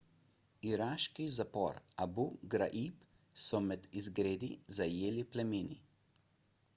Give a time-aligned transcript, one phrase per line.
[0.67, 3.05] iraški zapor abu ghraib
[3.43, 5.81] so med izgredi zajeli plameni